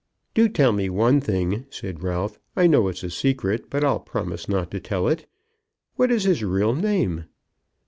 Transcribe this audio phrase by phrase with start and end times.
[0.33, 2.39] "Do tell me one thing," said Ralph.
[2.55, 5.27] "I know it's a secret, but I'll promise not to tell it.
[5.95, 7.25] What is his real name?"